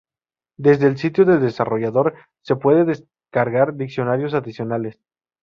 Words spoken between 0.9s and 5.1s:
sitio del desarrollador se puede descargar diccionarios adicionales.